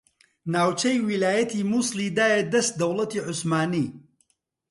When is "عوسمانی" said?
3.27-3.87